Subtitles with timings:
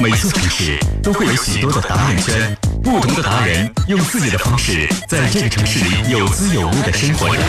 [0.00, 7.40] 每座城市都会有许多的达人圈，不同的达人用自己的方式，在这个城市里有滋有味的生活着。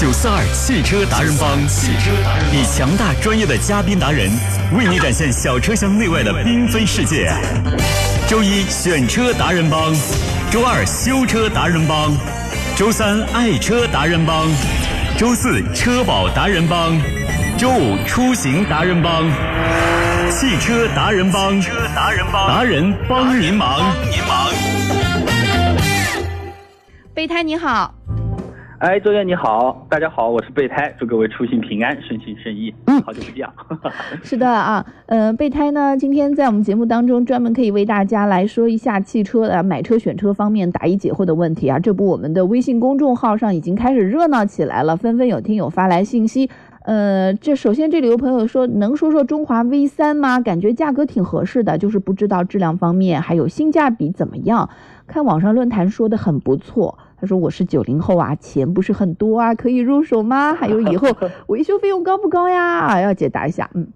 [0.00, 2.10] 九四二汽车达人帮，汽车
[2.52, 4.30] 以强大专业的嘉宾达人，
[4.76, 7.32] 为你展现小车厢内外的缤纷世界。
[8.28, 9.92] 周一选车达人帮，
[10.52, 12.16] 周二修车达人帮，
[12.76, 14.46] 周三爱车达人帮，
[15.18, 16.96] 周四车保达人帮，
[17.58, 19.93] 周五出行达人帮。
[20.36, 24.48] 汽车达人帮，车达人帮，达人帮您忙，帮您忙。
[27.14, 27.94] 备胎你好，
[28.78, 32.74] 哎，周燕你好，大家好，我是备胎，祝各位出行平安，顺心顺意。
[32.86, 33.46] 嗯，好久不见。
[34.24, 41.78] 是的啊，呃，备胎呢，今天在我们节目当中专门可以为大家来说一下汽车的买车选车方面答疑解惑的问题啊。
[41.78, 46.50] 这不，我们的微信公众号上已经开始热闹起来了，纷纷有听友发来信息。
[46.84, 50.38] 呃，这首先这里有朋友说，能说说中华 V 三吗？
[50.38, 54.68] 感觉价格挺合适的，就是不知道质量方面还有性价比怎么样。
[55.06, 56.98] 看网上论坛说的很不错。
[57.18, 60.52] 他说我是九零后啊，钱不是很多啊，可以入手吗？
[60.52, 61.08] 还有以后
[61.48, 63.00] 维修费用高不高呀？
[63.00, 63.70] 要解答一下。
[63.72, 63.88] 嗯，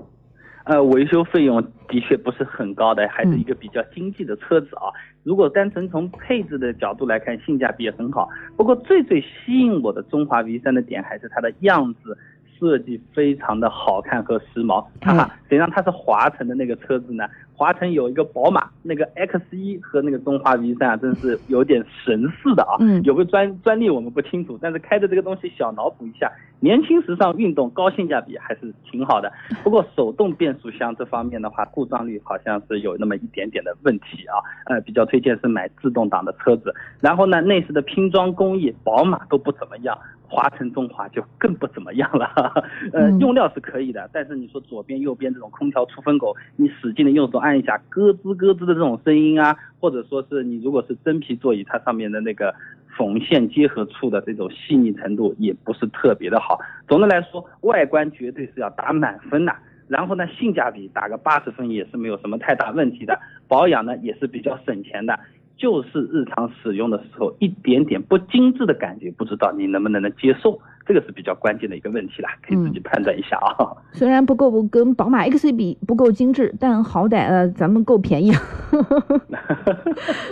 [0.64, 4.88] 呃，维修费用的确不是很高的，还是一个比较经济的车子啊。
[5.24, 8.30] 如果单纯从配置的角度来看，性价比也很好。
[8.56, 12.16] 不过最最吸引我的中华 V 三的点还是它的样子。
[12.58, 17.24] 设计非常的好看和时髦，哈哈，实际上它是华晨的那个车子呢。
[17.54, 22.76] 华晨有一个宝马那个 X 一和那个中华 V 三啊，真是有点神似的啊。
[22.78, 29.32] 嗯，有个专专利我们不清楚，但是开着这个东西小脑补一下，年轻时尚运动高性价比还是挺好的。
[29.64, 34.38] 不过手动变速箱这方面的话，故障率好像是有那么一点点的问题啊。
[34.66, 36.72] 呃，比较推荐是买自动挡的车子。
[37.00, 39.98] 然后呢，内饰的拼装工艺，宝马都不怎么样。
[40.28, 42.26] 华晨中华就更不怎么样了，
[42.92, 52.54] 呃，用料是可以的，但是你说左边右边这种空调出风口，你使劲的用手按一下，咯吱咯吱的这种声音啊，或者说是你如果是真皮座椅，它上面的那个
[52.96, 56.60] 缝线结合处的这种细腻程度也不是特别的好。
[56.86, 59.54] 总的来说，外观绝对是要打满分的，
[59.88, 65.18] 然后呢，性价比打个八十分也是没有什么太大问题的，保养呢也是比较省钱的。
[65.58, 73.76] 就是日常使用的时候一点点不精致的感觉，不知道你能不能能接受，这个是比较关键的一个问题啦，可以自己判断一下啊。
[73.92, 78.32] 虽然不够不跟宝马 X 比不够精致，但好歹呃咱们够便宜。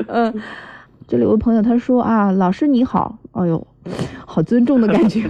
[0.07, 0.33] 嗯，
[1.09, 3.67] 这里有个朋友他说啊，老师你好，哎呦，
[4.25, 5.29] 好尊重的感觉。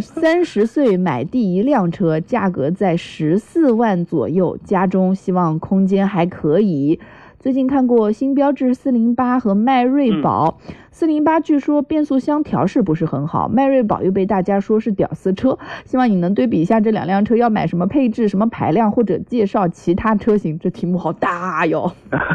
[0.00, 6.98] 三十岁买第一辆车，价格在十四万左右，家中希望空间还可以。
[7.40, 10.58] 最近看过新标致四零八和迈锐宝，
[10.90, 20.58] 四零八据说变速箱调试不是很好，迈锐宝又被大家说是屌丝车，希望你能对比一下这两辆车要买什么配置、什么排量，或者介绍其他车型。
[20.58, 21.90] 这题目好大哟，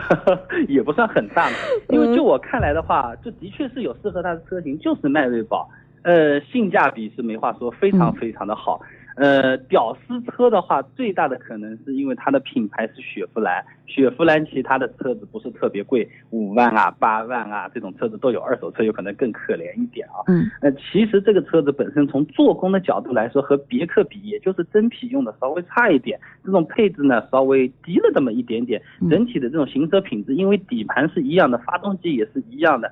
[0.67, 1.55] 也不算很大嘛，
[1.89, 5.69] 因为就我看来的话，这的确是有适合它的车型，就是迈锐宝，
[6.01, 8.81] 呃，性价比是没话说，非常非常的好。
[9.15, 20.19] 呃，屌丝车的话，最大的可能是因为它的品牌是雪佛兰，雪佛兰其他的车子不是特别贵，五万啊、八万啊这种车子都有，二手车有可能更可怜一点啊。
[20.27, 32.91] 嗯，呃，其实这个车子本身从做工的角度来说，和别克比，也就是真皮用的稍微差一点，这种配置呢稍微低了这么一点点，整体的这种行车品质，因为底盘是一样的，发动机也是一样的，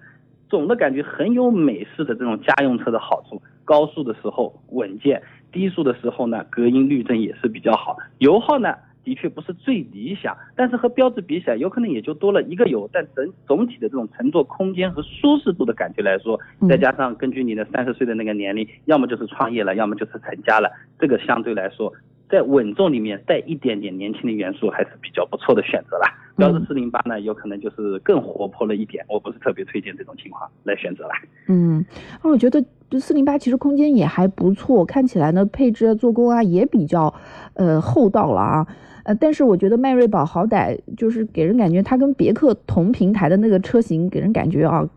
[0.54, 5.20] 总的感觉很有美式的这种家用车的好处，高速的时候稳健。
[5.52, 20.70] 低速的时候呢，隔音滤震也是比较好，油耗呢的确不是最理想，但是和标致比起来，有可能也就多了一个油，但整总体的这种乘坐空间和舒适度的感觉来说，再加上根据你的三十岁的那个年龄，要么就是创业了，要么就是成家了，
[21.00, 21.92] 这个相对来说。
[22.30, 26.14] 在稳重里面带一点点年轻的元素，还是比较不错的选择啦。
[26.36, 31.16] 标致四零八呢，有可能就是更活泼了一点，我不是特别推荐这种情况来选择啦。
[31.48, 31.86] 嗯，
[32.24, 32.64] 那我觉得
[33.00, 37.14] 四零八其实空间也还不错，看起来呢配置啊、做工啊也比较
[37.54, 38.68] 呃厚道了啊。
[39.04, 44.88] 呃，但是我觉得迈锐宝好歹就是给人感觉它跟别克同平台的那个车型，给人感觉啊。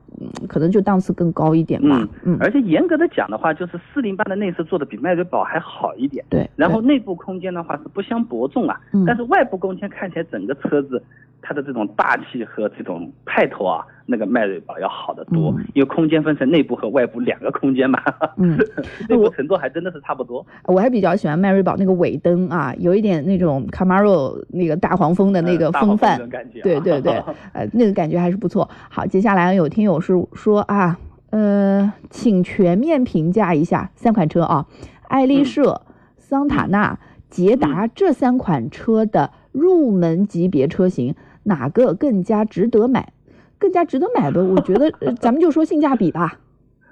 [0.49, 2.09] 可能就档次更高一点吧。
[2.23, 6.25] 嗯，而且严格的讲的话，就是四零八的内饰做的比迈锐宝还好一点。
[6.31, 8.81] 对，然后内部空间的话是不相伯仲啊。
[8.95, 11.03] 嗯，但是外部空间看起来整个车子
[11.47, 13.87] 它的这种大气和这种派头啊。
[14.09, 18.01] 那个迈锐宝要好得多，因为空间分成内部和外部两个空间嘛。
[18.37, 18.57] 嗯，
[19.11, 20.47] 内部乘坐还真的是差不多。
[20.67, 26.21] 我还比较喜欢迈锐宝那个尾灯啊，有一点那种 Camaro 那个大黄蜂的那个风范。
[26.63, 27.15] 对对对，
[27.53, 28.71] 呃，那个感觉还是不错。
[28.89, 30.97] 好，接下来有听友是说啊，
[31.31, 34.67] 呃，请全面评价一下三款车啊，
[35.09, 35.83] 爱丽舍、
[36.17, 36.97] 桑塔纳。
[37.29, 41.17] 捷达这三款车的入门级别车型，
[41.47, 43.13] 哪个更加值得买？
[43.59, 46.39] 更加值得买的， 我觉得咱们就说性价比吧。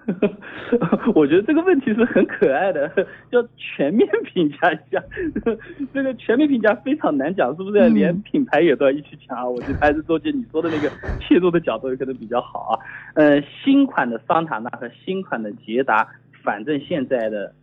[1.15, 2.91] 我觉得这个问题是很可爱的，
[3.33, 5.03] 要全面评价一下。
[5.95, 7.89] 这个全面评价非常难讲，是不是？
[7.89, 9.49] 连品牌也都要一起讲啊？
[9.49, 10.91] 我觉得还是周姐你说的那个
[11.21, 12.73] 切入的角度可能比较好啊。
[13.15, 16.07] 呃，新款的桑塔纳和新款的捷达，
[16.43, 17.55] 反正现在的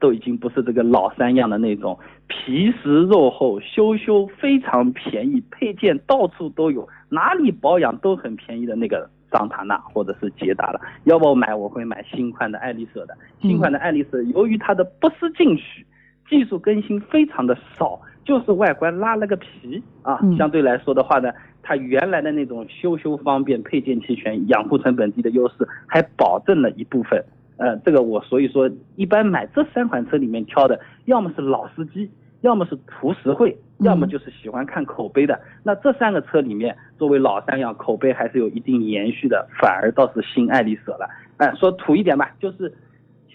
[0.00, 9.08] 都已经不是这个老三样的那种皮实肉厚、修修非常便宜、配件到处都有、哪里保养都很便宜的那个。
[9.30, 13.14] 桑塔纳或者是捷达了，要不我买我会买新款的爱丽舍的。
[13.42, 15.84] 新款的爱丽舍由于它的不思进取，
[16.30, 20.18] 技术更新非常的少，就是外观拉了个皮啊。
[20.38, 21.30] 相对来说的话呢，
[21.62, 25.54] 它原来的那种修修方便、配件齐全、养护成本低的优势
[25.86, 27.22] 还保证了一部分。
[27.58, 32.10] 呃，这个我所以说一般买这三款车里面挑的，要么是老司机。
[32.42, 35.40] 要么是图实惠，要么就是喜欢看口碑的。
[35.64, 41.10] 那这三个车里面，作为老三样，口碑还是有一定延续的，反而倒是新爱丽舍了。
[41.38, 42.72] 哎，说土一点吧，就是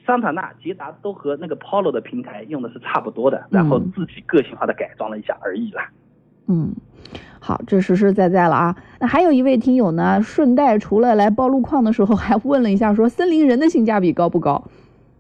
[0.06, 5.90] 桑塔纳、捷达都和那个 Polo 的平台用的是差不多的，然后自己个性化的改装了一下而已啦。
[6.48, 6.74] 嗯，
[7.46, 8.74] 好，这实实在在了啊。
[9.02, 14.64] 那还有一位听友呢，顺带除了来报路况的时候，还问了一下，说森林人的性价比高不高？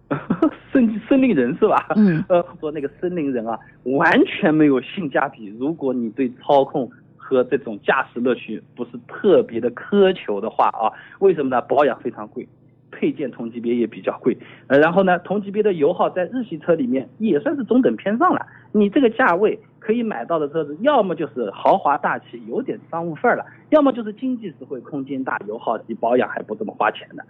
[0.71, 1.85] 森森林人是吧？
[1.97, 5.53] 嗯， 呃，说那个森林人啊，完全没有性价比。
[5.59, 10.87] 如果你对操控和这种驾驶乐趣不是特别的苛求的话啊，
[11.19, 11.61] 为什么呢？
[11.63, 12.47] 保养非常贵，
[12.89, 14.37] 配件同级别也比较贵。
[14.67, 18.45] 呃，然后呢，同级别的油耗在日系车里面也算是中等偏上了。
[18.73, 27.23] 你这个价位可以买到的车子，要么就是豪华大气，有点商务范儿了，要么就是经济实惠，空间大，油耗低，保养还不怎么花钱的。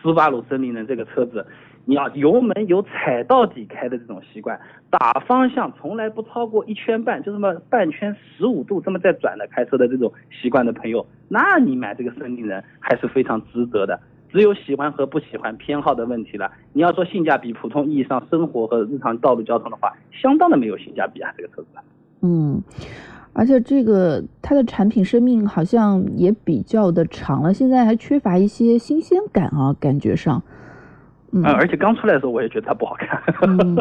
[0.00, 1.46] 斯巴鲁森林人这个车子。
[1.86, 13.98] 你要油门有踩到底开的这种习惯，打方向从来不超过一圈半，就这么半圈十五度这么在转的开车的这种习惯的朋友，那你买这个森林人还是非常值得的。
[14.32, 16.50] 只有喜欢和不喜欢偏好的问题了。
[16.72, 21.68] 你要说性价比，普通意义上生活和日常道路交通的话，相当的没有性价比啊，这个车子。
[22.22, 22.62] 嗯，
[23.32, 30.42] 而且这个它的产品生命好像也比较的长了，现在还缺乏一些新鲜感啊，感觉上。
[31.32, 33.22] 嗯，而且刚出来的时候我也觉得它不好看。
[33.48, 33.76] 嗯，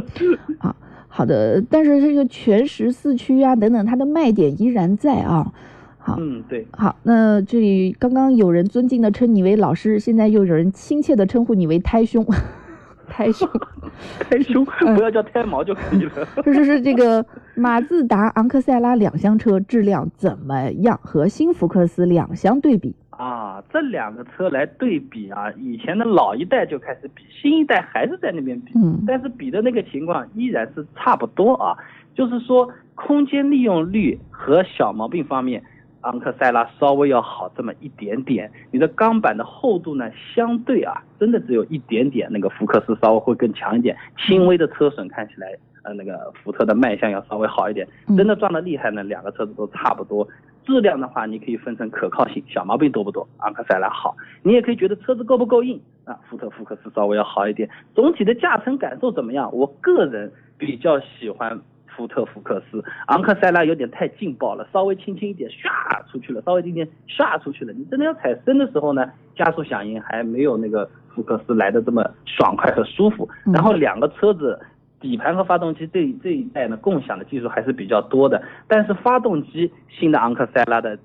[0.60, 0.76] 好
[1.08, 5.52] 好的，但是这个全时四驱啊等等，它的卖点依然在啊。
[6.00, 6.66] 好，嗯，对。
[6.72, 12.26] 好，那这里刚刚有人尊敬的称你为老师，现在又有人亲切的称呼你为胎兄。
[13.12, 13.50] 胎兄，
[14.22, 14.64] 胎兄，
[14.96, 16.26] 不要叫胎毛就可以了。
[16.46, 17.26] 是是是，这个
[17.56, 21.00] 马自达昂克赛拉两厢车质量怎么样？
[21.04, 22.96] 和新福克斯两厢对比？
[23.10, 31.76] 啊，这两个车来对比啊，以前的老一代就开始比，新一代还是在那边比，嗯但是比的那个情况依然是差不多啊。
[32.14, 35.64] 就是说，空间利用率和小毛病方面，
[36.02, 38.52] 昂克赛拉稍微要好这么一点点。
[38.72, 47.88] 你的钢板的厚度呢，相对啊，真的只有一点点，那个福克斯稍微会更强一点，轻微的车损看起来，呃，那个福特的卖相要稍微好一点。
[48.16, 50.28] 真的撞的厉害呢，两个车子都差不多。
[50.66, 53.28] 质量的话，你可以分成可靠性，小毛病多不多？
[53.40, 56.16] 昂克赛拉好，你也可以觉得车子够不够硬啊？
[56.30, 57.68] 福特福克斯稍微要好一点。
[57.96, 59.52] 总体的驾乘感受怎么样？
[59.52, 61.60] 我个人比较喜欢
[62.00, 67.74] 福特福克斯，昂克赛拉有点太劲爆了，稍微轻轻一点，唰出去了，稍微轻点，唰出去了。
[67.74, 73.28] 你真的要踩深的时候呢，加速响应还没有那个福克斯来的这么爽快和舒服。
[73.54, 74.58] 然后两个车子。
[75.02, 78.44] 底盘和发动机这这一代呢，共享的技术还是比较多的。
[78.68, 81.00] 但是发动机新的昂克赛拉的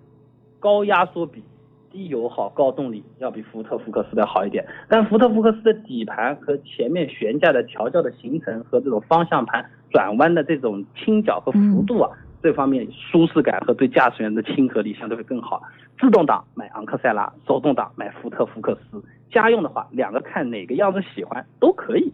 [0.58, 1.44] 高压缩比、
[1.92, 4.66] 低油耗、高动力要比福特福克斯的好一点。
[4.88, 9.64] 但福特福克斯的底盘和前面悬架的调教的行程和这种方向盘
[9.94, 12.10] 转弯的这种倾角和幅度啊，
[12.42, 15.62] 这方面舒适感和对驾驶员的亲和力相对会更好。
[16.00, 19.00] 自动挡买昂克赛拉，手动挡买福特福克斯。
[19.30, 22.12] 家用的话，两个看哪个样子喜欢都可以。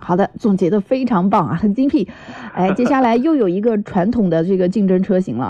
[0.00, 2.08] 好的，总结的非常棒啊，很精辟。
[2.54, 5.48] 哎，接下来又有一个传统的这个竞争车型了，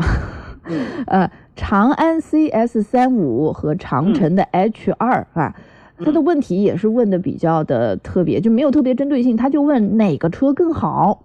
[1.08, 5.56] 呃，长安 CS 三五和长城的 H 二啊，
[6.04, 11.24] 他的问题也是问的比较的特别，就没有特别针对性，他就问哪个车更好？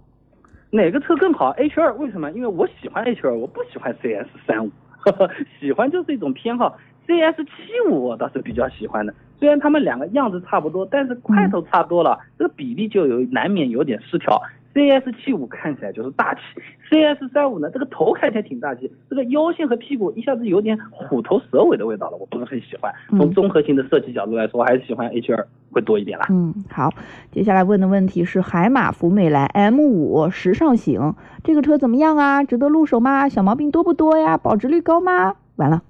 [0.70, 2.30] 哪个车更好？H 二为什么？
[2.32, 4.70] 因为我喜欢 H 二，我不喜欢 CS 三五，
[5.58, 6.76] 喜欢就是一种偏好。
[7.06, 9.14] CS 七五我倒是比较喜欢的。
[9.38, 14.42] 虽然他们两个样子差不多，但是块头差多了，这个比例就有难免有点失调。
[14.78, 16.40] CS 七五看起来就是大气
[16.88, 22.94] ，CS 三五呢，这个头看起来挺大气，这个腰线和屁股一下子有点虎头蛇尾的味道了，我不是很喜欢。
[23.08, 26.26] 从综合性的设计角度来说，我还是喜欢 H 二会多一点啦。
[26.30, 26.92] 嗯，好，
[27.32, 32.44] 接下来问的问题是海马福美来 M 五时尚型这个车怎么样啊？
[32.44, 33.28] 值得入手吗？
[33.28, 34.38] 小毛病多不多呀？
[34.38, 35.34] 保值率高吗？
[35.56, 35.82] 完了，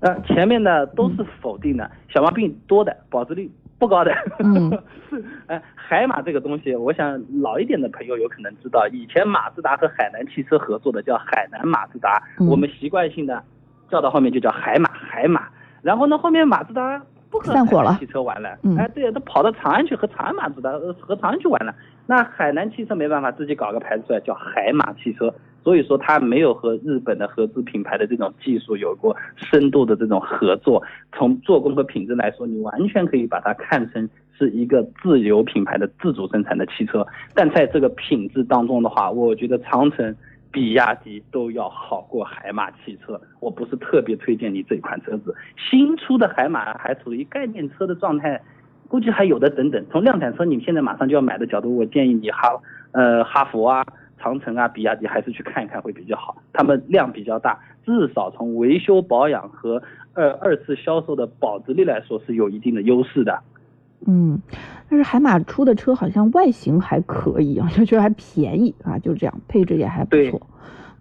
[0.00, 3.50] 呃，前面的都是否定的，小毛病多的，保值率。
[3.78, 4.12] 不高的，
[5.46, 13.42] 哎，海马这个东西，我想老一点的朋友有可能知道，以前马自达和海南汽车合作的叫海南马自达，我们习惯性的
[13.90, 15.48] 叫到后面就叫海马海马，
[15.82, 17.52] 然后呢，后面马自达不和
[17.98, 21.74] 汽车玩了，哎，对，他跑到长安去和长安马自达和长安去玩了，
[22.06, 25.34] 那海南汽车没办法自己搞个牌子出来叫海马汽车。
[25.66, 30.80] 所以说，它没有和日本的合资品牌的这种技术有过深度的这种合作。
[31.10, 34.08] 从做工和品质来说，你完全可以把它看成
[34.38, 37.04] 是一个自有品牌的自主生产的汽车。
[37.34, 40.14] 但在这个品质当中的话，我觉得长城、
[40.52, 43.20] 比亚迪都要好过海马汽车。
[43.40, 45.34] 我不是特别推荐你这款车子。
[45.56, 48.40] 新出的海马还处于概念车的状态，
[48.86, 49.84] 估计还有的等等。
[49.90, 52.52] 从量产车你现在马上就要买的角度，我建议你哈
[52.92, 53.84] 呃哈弗啊。
[54.18, 59.82] 长城啊，比亚迪还是去看一看会比较好，他们量比较大，至少从维修保养和
[60.14, 63.38] 二二次销售的保值率来说是有一定的优势的。
[64.06, 64.40] 嗯，
[64.88, 70.40] 但是海马出的车好像外形还可以啊，就觉得还便宜啊，就这样，配置也还不错。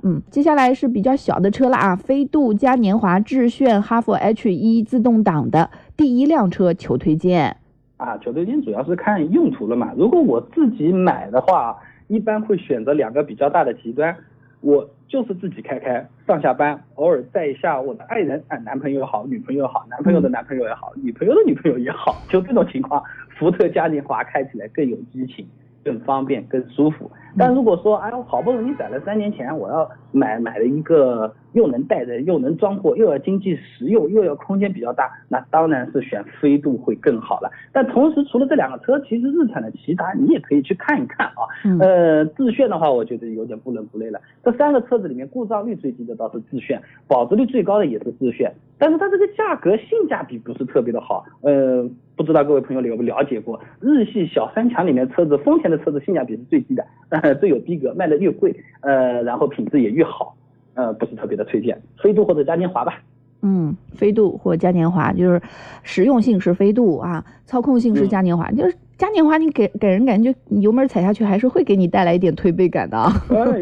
[0.03, 7.57] 嗯，接下来是比较小的车了啊，飞度、嘉年华、致炫、哈弗 H 一自动挡的第一辆车，求推荐。
[7.97, 11.77] 啊，求推荐主要是看用途了嘛，如果我自己买的话。
[12.07, 14.15] 一般会选择两个比较大的极端，
[14.61, 23.03] 我就是自己开开上下班，偶尔载一下我的爱人，啊，男朋友也好，女朋友也好，男朋友的男朋友也好，女朋友的女朋友也好，就这种情况，
[23.37, 25.47] 福特嘉年华开起来更有激情。
[25.85, 27.11] 更方便、更舒服。
[27.37, 37.51] 但如果说，哎，我好不容易攒了三年钱，我要买买了一个又能带人、又能装货、又要经济实用、又要空间比较大，那当然是选飞度会更好了。
[37.71, 41.43] 但同时，除了这两个车，其实日产的骐达你也可以去看一看啊。
[41.79, 44.19] 呃，致炫的话，我觉得有点不伦不类了。
[44.43, 51.25] 这三个车子里面，故障率最低的倒是致炫，保值率最高的也是致炫，但是它这个价格性价比不是特别的好。
[51.41, 51.89] 呃。
[52.17, 56.85] 不知道各位朋友有没有了解过日系小三强里面车子，丰田的车子性价比是最低的，
[57.33, 60.35] 最有逼格，卖的越贵，呃，然后品质也越好，
[60.75, 63.01] 呃，不是特别的推荐，飞度或者嘉年华吧。
[63.41, 65.39] 嗯，飞度或嘉年华就是
[65.83, 73.13] 实用性是飞度啊，操控性是嘉年华，就是嘉年华你给给人感觉你油门踩下去还是会给你带来一点推背感的啊，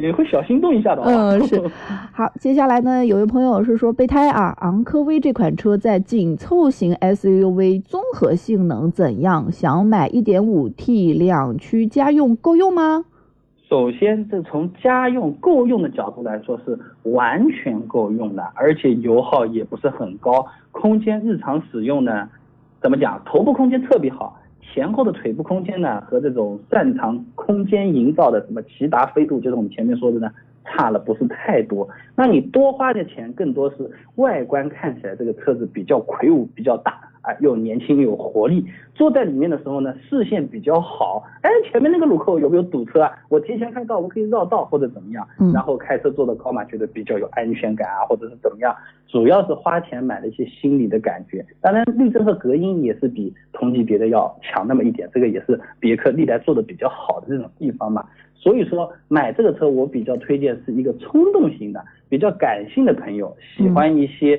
[0.01, 1.01] 也会小心动一下的。
[1.05, 1.61] 嗯，是。
[2.13, 9.51] 好，接下来呢，有位朋友是说备胎啊，昂科威这款车在紧凑型 SUV 综合性能怎样？
[9.51, 13.03] 想买 1.5T 两驱家用够用吗？
[13.69, 22.29] 首先，这从家用够用的角度来说是完全够用的，而且油耗也不是很高，空间日常使用呢，
[22.81, 23.21] 怎么讲？
[23.25, 30.29] 头部空间特别好，前后的腿部空间呢和这种擅长空间营造的什么骐达飞度，就是我们前面说的呢，
[30.65, 31.87] 差了不是太多。
[32.15, 36.99] 那你多花的钱更多是外观看起来这个车子比较魁梧，比较大。
[37.23, 41.23] 啊，又年轻又有活力，坐在里面的时候呢，视线比较好。
[41.41, 43.11] 哎，前面那个路口有没有堵车啊？
[43.29, 45.25] 我提前看到，我可以绕道或者怎么样。
[45.39, 45.51] 嗯。
[45.53, 48.75] 然后开车坐的高嘛，觉得比较有安全感啊，或者是怎么样。
[49.07, 51.45] 主要是花钱买了一些心理的感觉。
[51.61, 58.05] 当然，滤震和隔音也是比同级别的要强那么一点，这个也是别克历来做的比较好的这种地方嘛。
[58.35, 64.37] 所以说，买这个车我比较推荐是一个冲动型的、比较感性的朋友，喜欢一些。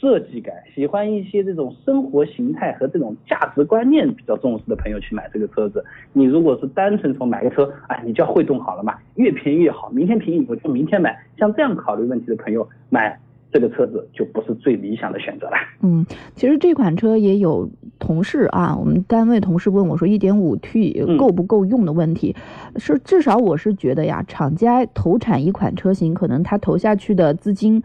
[0.00, 5.84] 设计感，喜欢一些这种生活形态和这种价值观念比较重视的朋友去买这个车子。
[6.12, 11.16] 你如果是单纯从买个车，哎，你就要会动好了嘛，越便宜越好，明天便宜我就明天买。
[11.38, 13.18] 像这样考虑问题的朋友，买
[13.52, 15.56] 这个车子就不是最理想的选择了。
[15.82, 22.34] 嗯，其实这款车也有同事啊，我们单位同事问我说，，1.5T 够不够用的问题，
[22.76, 27.82] 是至少我是觉得呀，厂家投产一款车型，可能他投下去的资金。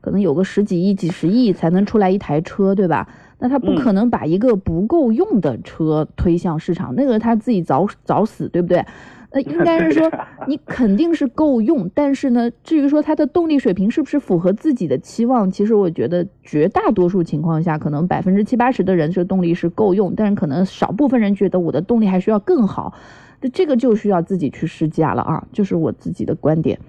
[0.00, 3.08] 可能有个十几亿、几十亿才能出来一台车，对吧？
[3.38, 8.84] 那他不可能把一个不够用的车推向市场，那个他自己早早死，对不对？
[9.32, 10.10] 那应该是说
[10.48, 22.92] 你肯定是够用，但是呢，至于说它的动力水平是不是符合自己的期望，其实我觉得绝大多数情况下，可能百分之七八十的人是动力是够用，但是可能少部分人觉得我的动力还需要更好，
[23.40, 26.80] 那这个就需要自己去试驾了啊，就是我自己的观点。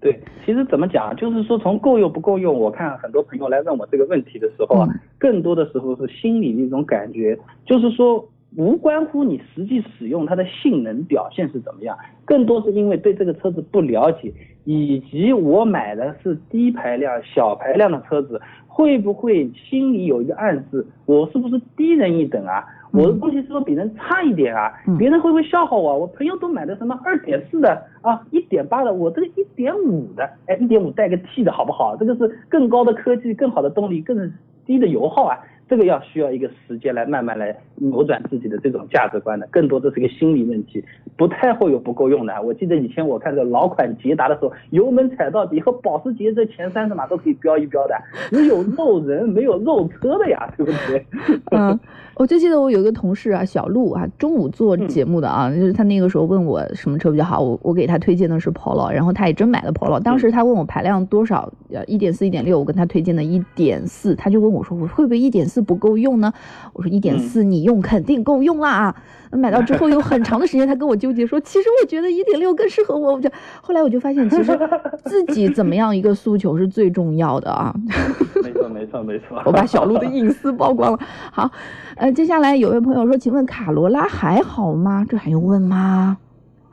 [0.00, 4.88] 对，其实怎么讲，就是说从够用不够用，我看很多朋友来问我这个问题的时候啊，
[5.18, 14.32] 更多的时候是心里那种感觉，就是说无关乎你实际使用它的性能表现是怎么样，更多是因为对这个车子不了解，
[14.64, 22.64] 以及我买的是低排量、小排量的车子，会不会心里有一个暗示，我是不是低人一等啊？
[22.96, 24.72] 我的东西是不是比人差一点啊？
[24.98, 25.98] 别人会不会笑话我？
[25.98, 31.94] 我朋友都买的什么二点四的啊，一点八的，我这个一点五的，哎，一点五带个 T 的好不好？
[31.96, 34.32] 这个是更高的科技、更好的动力、更
[34.64, 35.38] 低的油耗啊。
[35.68, 40.84] 这个要需要一个时间来慢慢来扭转自己的这种价值观的，更多的是个心理问题，
[41.16, 42.32] 不太会有不够用的。
[42.42, 47.94] 我记得以前我看这老款捷达的时候，油门踩到底和保时捷这前三十码都可以飙一飙的，
[48.30, 51.04] 只有肉人没有肉车的呀， 对不对？
[51.50, 51.78] 嗯，
[52.14, 60.00] 我就记得我有一个同事啊，小陆啊，中午做节目的啊，就是他那个时候问我什么车比较好，我我给他推荐的是 Polo，然后他也真买了 Polo。
[60.00, 66.32] 当时他问我排量多少，呃，一点四、一点六，我跟他推荐的一点四，他就问我说，我会不会一点四不够用呢？
[66.72, 68.94] 我说一点四你用肯定够用啦啊！
[69.32, 73.14] 买到之后有很长的时间，他跟我纠结说，其实我觉得一点六更适合我。
[73.14, 73.28] 我就
[73.60, 74.58] 后来我就发现，其实
[75.04, 77.74] 自己怎么样一个诉求是最重要的啊。
[78.42, 80.98] 没错没错没错，我把小鹿的隐私曝光了。
[81.32, 81.50] 好，
[81.96, 85.04] 呃，接下来有位朋友说，请问卡罗拉还好吗？
[85.08, 86.16] 这还用问吗？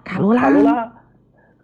[0.04, 0.94] 卡罗拉，卡罗拉，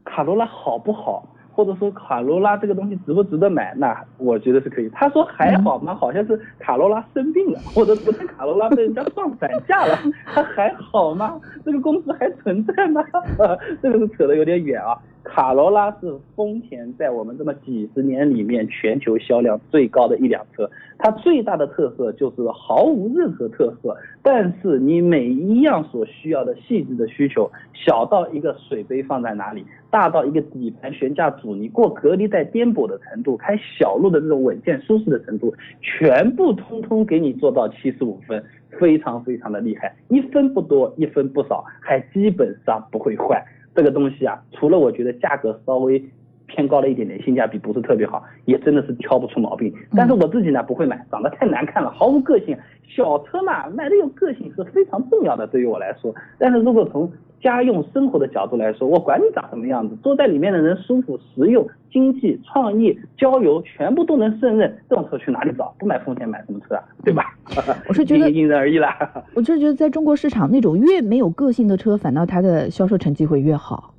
[0.04, 1.36] 卡罗拉好不好？
[1.60, 3.74] 或者说卡罗拉这个东西值不值得买？
[3.76, 4.88] 那我觉得是可以。
[4.94, 5.94] 他说还好吗？
[5.94, 11.38] 好像是卡罗拉生病了，或者昨天卡罗拉被人家放散架了，他还好吗？
[11.66, 13.04] 这个公司还存在吗？
[13.84, 14.98] 这个是扯得有点远啊。
[15.32, 38.44] 卡罗拉是丰田在我们这么几十年里面全球销量最高的一辆车，它最大的特色就是毫无任何特色，但是你每一样所需要的细致的需求，小到一个水杯放在哪里，大到一个底盘悬架阻尼过隔离带颠簸的程度，开小路的这种稳健舒适的程度，全部通通给你做到七十五分，
[38.80, 43.46] 非常非常的厉害，一分不多，一分不少，还基本上不会坏。
[43.76, 46.04] 这个东西啊，除了我觉得价格稍微
[46.48, 49.74] 偏高了一点点，性价比不是特别好，也真的是挑不出毛病。
[49.96, 52.58] 但是我自己呢不会买，长得太难看了，毫无个性。
[52.88, 56.14] 小车嘛，买的有个性是非常重要的，对于我来说。
[56.40, 57.12] 但是如果从
[57.42, 64.78] 家用生活的角度来说，我管你长什么样子，坐在里面的人舒服、实用、经济、创意、郊游，全部都能胜任。
[64.90, 65.74] 这种车去哪里找？
[65.80, 66.84] 不买丰田买什么车啊？
[67.04, 67.36] 对吧？
[67.88, 68.98] 我是觉得因人而异啦。
[69.34, 73.94] 我就觉得在中国市场，那种越没有个性的车，反倒它的销售成绩会越好。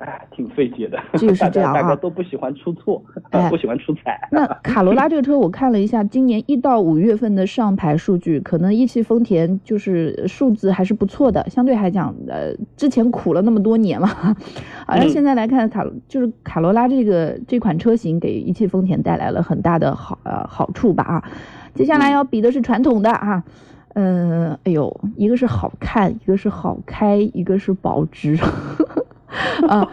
[0.00, 1.82] 哎，挺费解的， 就是这样啊。
[1.82, 3.02] 大家都不喜欢出错，
[3.50, 4.18] 不喜欢出彩。
[4.32, 14.06] 那卡罗拉这个车，我看了一下，今年一到五月份的上牌数据，可能一汽丰田就是数字还是不错的，相对来讲，呃，之前苦了那么多年了，
[14.86, 21.22] 好像现在来看卡就是卡罗拉这个这款车型给一汽丰田带来了很大的好呃好处吧啊。
[21.74, 23.44] 接下来要比的是传统的啊，
[23.94, 28.36] 嗯，哎呦，一个是好看，一个是好开，一个是保值。
[29.68, 29.88] 啊，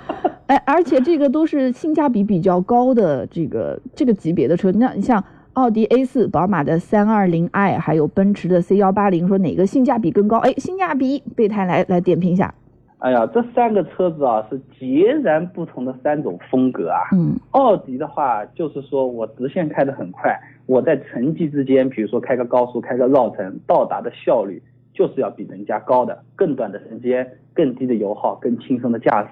[0.48, 4.72] 哎，而且这个都是性价比比较高的这个这个级别的车。
[4.74, 10.38] 那你像奥迪 A 四、宝马的三二零 i，还有奔驰的 C 幺八零，说哪个性价比更高？
[10.38, 12.54] 哎，性价比，备胎来来点评一下。
[13.00, 17.00] 哎呀，这三个车子啊是截然不同的三种风格啊。
[17.14, 24.62] 嗯，奥迪的话就是说我直线开得很快，我在城际之间，比如说开个高速、开个绕城，到达的效率。
[24.94, 29.30] 就是要比人家高的，更短的时间，更低的油耗，更轻松的驾驶。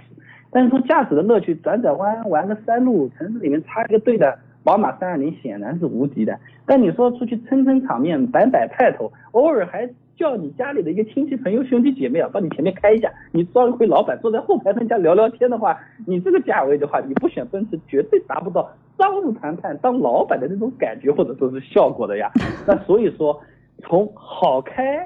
[0.56, 6.40] 但是从驾驶的乐趣，转转弯，玩个山路，城市里面插一个队的宝马三二零显然是无敌的。
[6.66, 22.32] 但你说出去撑撑场面，摆摆派头，偶尔还叫你家里的一个亲戚朋友兄弟姐妹啊，帮你前面开一下，你装一回老板坐在后排跟人家聊聊天的话，你这个价位的话，你不选奔驰绝对达不到商务谈判当老板的那种感觉或者说是效果的呀。
[22.66, 23.38] 那所以说，
[23.82, 25.06] 从好开。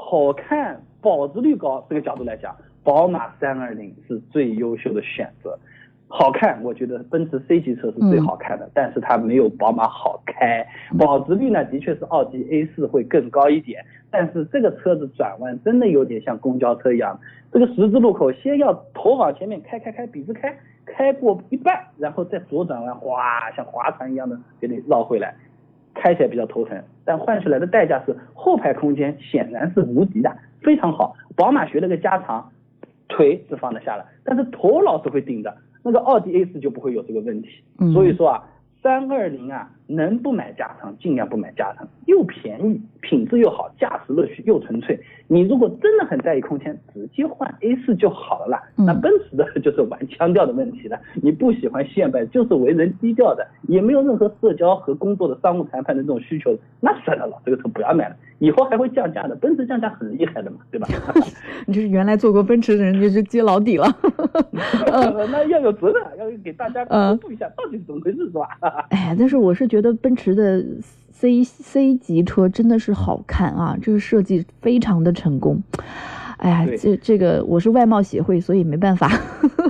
[0.00, 2.54] 好看、保值率高这个角度来讲，
[2.88, 5.58] 宝马三二零是最优秀的选择。
[6.06, 10.66] 好看，我觉得奔驰 C 级车是最好看的，但是它没有宝马好开。
[10.98, 17.20] 保值率呢，的确是奥迪 A 四会更高一点，但是这个车子转弯真的有点像公交车一样，
[17.52, 25.34] 这个十字路口先要头往前面开开开，笔直开，开过一半，然后再左转弯，哗，像划船一样的给你绕回来。
[25.94, 31.14] 开起来比较头疼，但换出来的代价是后排空间显然是无敌的，非常好。
[31.36, 32.48] 宝马学了个加长，
[33.08, 35.54] 腿是放得下的，但是头老是会顶着。
[35.82, 37.48] 那个奥迪 A 四就不会有这个问题。
[37.92, 38.44] 所以说啊，
[38.82, 45.00] 三二零啊，能不买加长尽量不买加长，又便宜，品质又好，驾驶乐趣又纯粹。
[45.26, 48.62] 你如果真的很在意空间，直接换 A 四就好了啦。
[48.76, 50.98] 那奔驰的 就是玩腔调的问题了。
[51.22, 58.16] 你不喜欢现代，就是为人低调的，也没有任何社交和工作的商务谈判的这种需求，那算了，老这个车不要买了。
[58.40, 60.86] 以后还会降价的，奔驰降价很厉害的嘛，对吧？
[61.66, 63.86] 你就是原来做过奔驰的人，就是接老底了。
[65.30, 68.48] 那要有责任，要给大家公布一下到底是怎么回事，是吧？
[68.90, 70.64] 哎，但是我是觉得奔驰的
[71.12, 75.62] C C 级车真的是好看啊，这个设计非常的成功。
[76.36, 79.10] 哎呀，这这个我是外貌协会，所以没办法。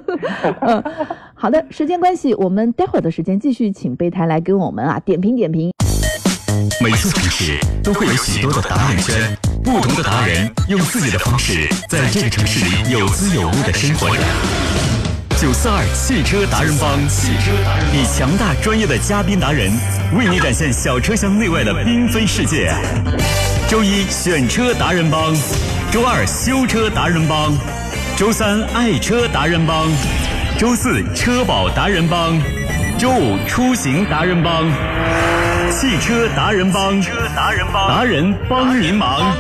[0.61, 0.85] 嗯，
[1.33, 5.71] 好的，时间关系，我们待会儿的时间继续请备胎来给我们啊点评点评。
[6.85, 14.98] 每座城市都会有许多的达人圈，不同的达人用自己的方式在这个城市里有滋有味的生活着。
[15.41, 19.71] 九四二汽车达人帮，汽车达人以强大专业的嘉宾达人
[20.13, 22.75] 为你展现小车厢内外的缤纷世界。
[23.69, 25.33] 周一选车达人帮，
[25.93, 27.57] 周二修车达人帮，
[28.17, 29.87] 周三爱车达人帮，
[30.59, 32.37] 周四车保达人帮，
[32.99, 34.69] 周五出行达人帮。
[35.71, 39.37] 汽车达人帮，车达人帮，达人帮您忙，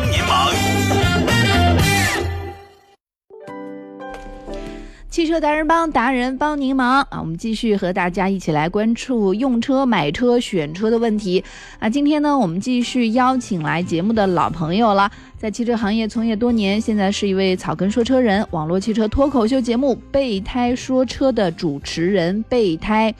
[5.18, 7.18] 汽车达人帮，达人帮您忙啊！
[7.18, 11.42] 我们继续和大家一起来关注用车、买车、选车的问题
[11.80, 11.90] 啊！
[11.90, 23.12] 今天呢，我们继续邀请来节目的老朋友了，在汽车行业从业多年，现在是一位草根说车人，网络汽车脱口秀节目《备胎说车》的主持人备胎。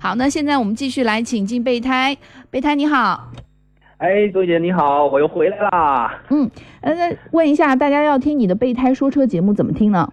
[0.00, 2.16] 好，那现在我们继续来请进备胎。
[2.50, 3.30] 备胎你好，
[3.98, 6.22] 哎，周姐你好，我又回来啦。
[6.30, 10.12] 嗯，呃，那问一下大家要听你的备胎说车节目怎么听呢？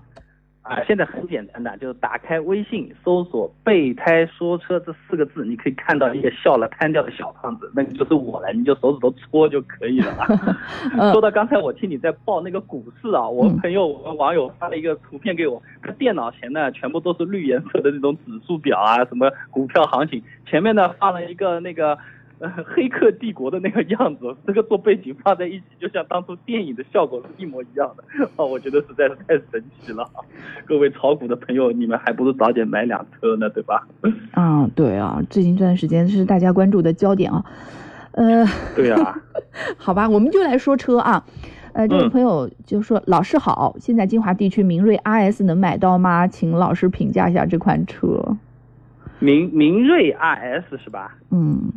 [0.64, 10.26] 啊，现在很简单的，就是打开微信搜索“备胎说车”这四个字，你可以看到一个笑了瘫掉的小胖子，那个就是我了，你就手指头戳就可以了。
[11.12, 21.98] 说到刚才我听你在报那个股市啊，我朋友我们网友发了一个图片给我，他电脑前呢全部都是绿颜色的那种指数表啊，什么股票行情，前面呢放了一个那个。
[22.66, 28.04] 黑客帝国的那个样子， 这个做背景放在一起，就像当初电影的效果是一模一样的。
[28.36, 30.10] 哦，我觉得实在是太神奇了。
[30.66, 33.88] 各位炒股的朋友，你们还不如早点买辆车呢，对吧？
[34.32, 37.46] 啊，对啊，最近这段时间是大家关注的焦点啊。
[38.12, 39.16] 呃，对啊。
[39.78, 41.26] 好吧，我们就来说车啊。
[41.74, 46.28] 呃，这位朋友就说：“老师好，现在金华地区明锐 RS 能买到吗？
[46.28, 48.38] 请老师评价一下这款车。”
[49.20, 51.16] 明明锐 RS 是吧？
[51.32, 51.72] 嗯。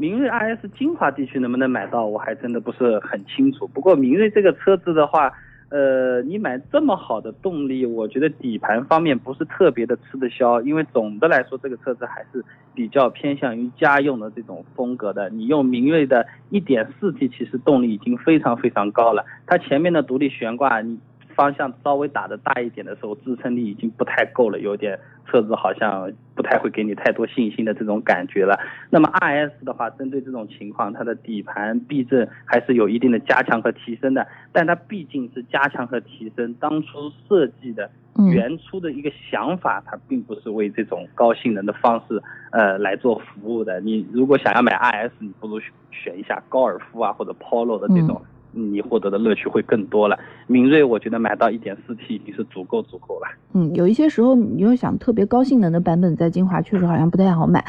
[0.00, 3.68] 明锐 RS 金华地区能不能买到，我还真的不是很清楚。
[3.68, 5.30] 不过明锐这个车子的话，
[5.68, 10.58] 呃，你买这么好的动力，我觉得底盘方面不是特别的吃得消。
[10.62, 12.42] 因为总的来说，这个车子还是
[12.74, 15.28] 比较偏向于家用的这种风格的。
[15.28, 19.22] 你用明锐的 1.4T，其实动力已经非常非常高了。
[19.46, 20.98] 它前面的独立悬挂，你。
[21.40, 28.60] 方向稍微打的大一点的时候，支撑力已经不太够了，有点车子好像不太会给你太多信心的这种感觉了。
[28.90, 34.26] 那么 R S 的话，针对这种情况，它的底盘避震还是有一定的加强和提升的。
[34.52, 37.90] 但它毕竟是加强和提升，当初设计的
[38.30, 42.22] 原初的一个想法，它并不是为这种高性能的方式
[42.52, 43.80] 呃来做服务的。
[43.80, 45.58] 你如果想要买 R S，你不如
[45.90, 48.20] 选一下高尔夫啊或者 Polo 的这种。
[48.52, 50.18] 你获得的乐趣会更多了。
[50.46, 53.28] 明锐，我觉得买到一点四 T 已经是足够足够了。
[53.52, 57.64] 嗯，有一些时候你又想特别高性能的版本，在金华确实好像不太好买。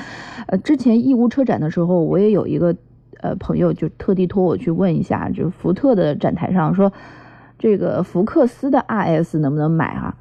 [0.47, 2.75] 呃，之前义乌车展的时候，我也有一个
[3.21, 6.91] 呃朋友就特地托我去问一下，就是福特的展台上说，
[7.59, 10.15] 这个福克斯的 RS 能不能买啊？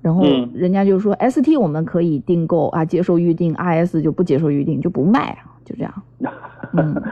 [0.00, 0.22] 然后
[0.52, 6.02] 人家就说 ST 我们可以订购啊，接受预定，RS 就不接受预定，就不卖啊，就这样。
[6.76, 7.02] 嗯，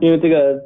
[0.00, 0.60] 因为这个。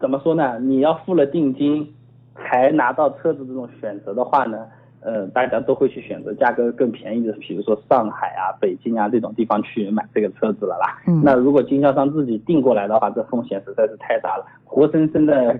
[0.00, 0.58] 怎么说呢？
[0.60, 1.94] 你要付了定金，
[2.34, 4.66] 还拿到车子这种选择的话呢？
[5.00, 11.00] 呃，大家都会去选择价格更便宜的，比如说上海啊、北京啊这种地方去买这个车子了啦。
[11.06, 11.22] 嗯。
[11.24, 15.58] 那如果经销商自己订过来的话，这风险实在是太大了，活生生的。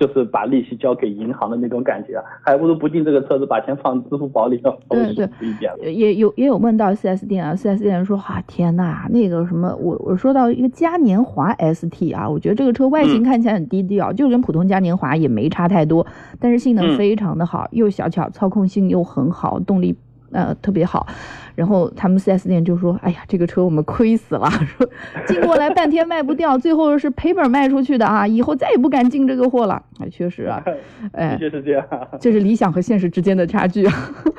[0.00, 5.70] 就是把利息交给银行的那种感觉啊，还不如不进这个车子，把钱放支付宝里要舒服一点。
[5.82, 16.06] 也有也有问到 4S 店啊，4S 店说啊，天呐，那个什么，我我说到一个嘉年华 ST 啊，我觉得这个车外形看起来很低调，就跟普通嘉年华也没差太多，
[16.38, 19.94] 但是性能非常的好，又小巧，操控性又很好，动力。
[20.32, 21.06] 呃，特别好，
[21.54, 24.88] 然后他们 4S 店就说：“哎呀，这个车我们亏死了，说
[25.26, 30.62] 进过来半天卖不掉，最后是赔本卖出去的啊，以后再也不敢进这个货了。”哎，确实啊，
[31.12, 31.86] 哎，确实这样，
[32.20, 33.92] 这是理想和现实之间的差距啊。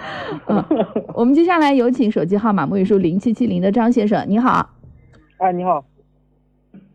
[0.47, 0.63] 嗯，
[1.13, 4.69] 我们接下来有请手机号码末尾数零七七零的张先生，你好。
[5.37, 5.83] 哎，你好。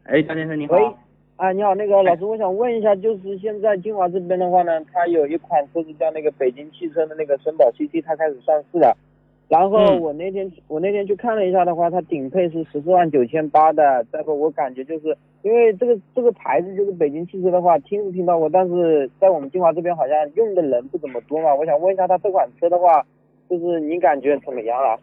[0.04, 0.74] 哎，张先生你好。
[0.74, 0.94] 喂，
[1.36, 8.96] 啊，你好，那个老师，我想问一下，就是现在金华这边的话呢，它有一款车子叫那个北京汽车的那个绅宝 CT，它开始上市了。
[9.48, 14.02] 然后嗯我那天我那天去看了一下的话，它顶配是十四万九千八的。
[14.10, 21.54] 再说我感觉就是因为这个这个牌子就是北京汽车的话，听是听到过，但是在我们金华这边好像用的人不怎么多嘛。
[21.54, 23.04] 我想问一下，它这款车的话，
[23.50, 24.98] 就是你感觉怎么样啊？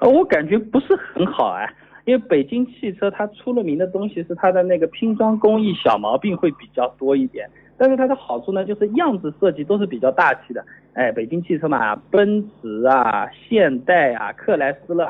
[0.00, 1.68] 呃，我感觉不是很好哎，
[2.04, 10.64] 因为北京汽车它出了名的东西是它的那个拼装工艺小毛病会比较多一点，但是它的好处呢，就是样子设计都是比较大气的。
[10.94, 15.08] 哎，北京汽车嘛，奔驰啊、现代啊、克莱斯勒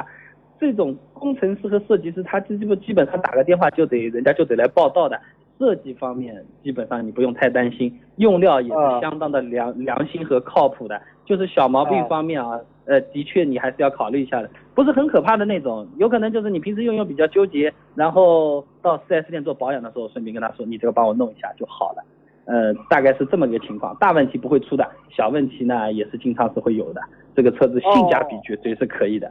[0.59, 5.18] 这种工程师和设计师，他基本基本上打个电话就得人家就得来报道的。
[5.59, 10.98] 设计方面基本上你不用太担心，用料也是相当的良良心和靠谱的。
[11.26, 22.04] 就是小毛病方面啊，呃，的确你还是要考虑一下的，不是很可怕的那种，有可能就是你平时用用比较纠结，然后到 4S 店做保养的时候，顺便跟他说你这个帮我弄一下就好了。
[22.46, 27.00] 呃，大概是这么个情况，大问题不会出的，小问题呢也是经常是会有的。
[27.37, 29.30] 这个车子性价比绝对是可以的。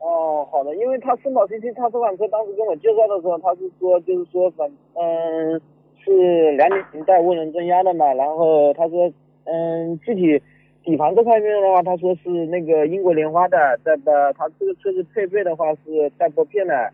[0.00, 5.60] 哦，好的，因为他绅宝 CT，他这款车当时跟我介绍的时候，他是说就是说反嗯
[6.04, 9.12] 是两点零带涡轮增压的嘛，然后他说
[9.44, 10.42] 嗯具体
[10.84, 16.92] 底盘这块面的话，他说是那个英国莲花的，带的他这个车子配备的话是带拨片的，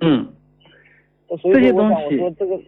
[0.00, 0.26] 嗯，
[1.38, 2.58] 所以我想我说这个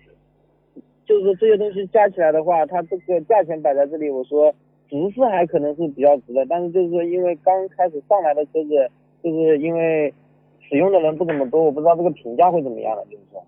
[1.07, 4.55] 就是说这些东西加起来的话，它这个价钱摆在这里，我说
[4.91, 8.91] 值是还可能是比较值的，但是就是说因为刚开始上来的车子，
[9.23, 10.13] 就是因为
[10.69, 13.43] 使用的人不怎么多，我不知道这个评价会怎么样了，就是说。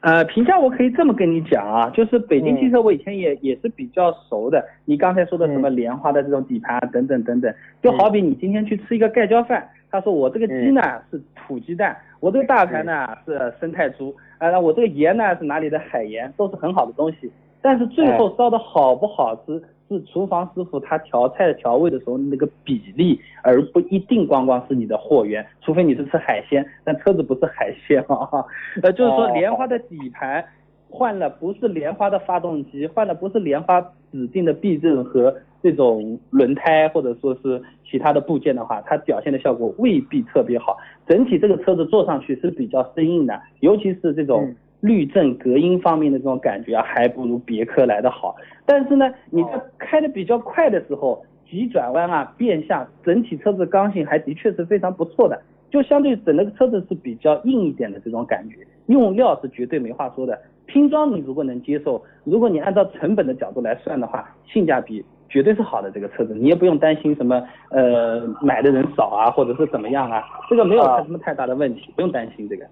[0.00, 2.56] 呃，评价我可以这么跟你讲啊，就是北京嗯。
[2.58, 4.64] 汽车我以前也也是比较熟的。
[4.84, 5.76] 你刚才说的什么嗯。
[5.76, 10.74] 莲花的这种底盘啊，等等等等，就好比你今天去吃一个盖浇饭，他说我这个鸡嗯。
[10.74, 17.30] 呢是土鸡蛋，我这个大盘呢是生态猪，啊，那我这个盐呢是哪里的海盐，都是很好的东西。
[17.60, 28.44] 但是最后烧的好不好吃，是厨房师傅他调菜调味的时候那个比例，而不一定光光是你的货源，除非你是吃海鲜，但车子不是海鲜啊。
[28.82, 30.44] 呃，就是说哦莲花的底盘
[30.90, 33.80] 换了不是莲花的发动机，换了不是莲花
[34.12, 40.76] 指定的避震和这种轮胎或者说是其他的部件的话，它表现的效果未必特别好。
[41.06, 48.36] 整体这个车子坐上去是比较生硬的，尤其是这种嗯滤震隔音方面的这种感觉啊，还不如别克来的好。
[48.64, 55.40] 但是呢，你在开的比较快的时候，急转弯啊、变向，整体车子刚性还的确是非常不错的。
[55.70, 60.38] 就相对整个车子是比较硬一点的这种感觉，用料是绝对没话说的。
[60.64, 65.90] 拼装你如果能接受，如果你按照成本的角度来算的话，性价比绝对是好的。
[65.90, 72.66] 这个车子你也不用担心什么呃买的人少啊，或者是怎么样啊，这个没有啊什么太大的问题，不用担心这个。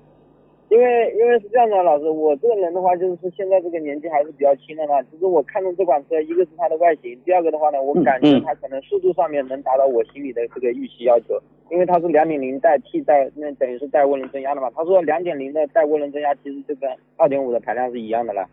[0.69, 5.01] 因为因为是这样的，老师，我这个人的话，就是说现在这个年纪还是比较轻的嘛。
[5.05, 14.69] 其实我看中这款车，一个是它的外形，第二个的话呢，我嗯感觉嗯它可能速度上面能达到我心里的这个预期要求，因为它是两点零带 T 带，那等于是带涡轮增压的嘛。
[14.75, 18.45] 他说两点零的带涡轮增压，其实就跟二点五的排量是一样的了。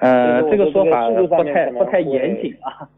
[0.00, 2.90] 呃，这个说法不太不太严谨啊。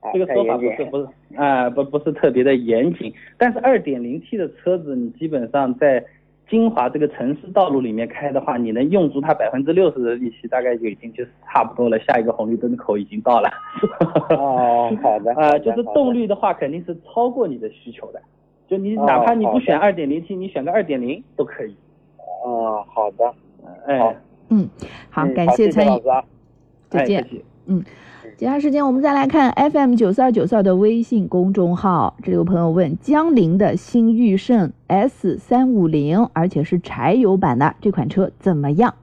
[0.00, 1.06] 啊，这个说法不是不是
[1.36, 6.04] 啊、不不是特别的严谨，但是二点零 T 的车子，你基本上在
[6.52, 11.98] 金华这个城市道路里面开的话，你能用足它百分之六十的利息，大概就已经就是差不多了。
[12.00, 13.48] 下一个红绿灯口已经到了。
[14.36, 15.32] 哦，好的。
[15.40, 16.26] 呃，就是动力。
[16.26, 18.20] 的话，肯定是超过你的需求的。
[18.68, 21.74] 就你哦哪怕你不选二点零 T，你选个二点零都可以。
[22.44, 23.34] 哦，好的。
[23.86, 24.14] 哎，好
[24.50, 24.68] 嗯，
[25.08, 26.18] 好，嗯感谢参老师，啊。
[26.18, 26.24] 哎，
[26.90, 27.28] 再见客。
[28.22, 32.16] 气接下来时间，我们再来看 FM 九四二九四二的微信公众号。
[32.22, 38.94] 这里有朋友问：江铃的新驭胜 S 三五零，而且是柴油版的这款车怎么样？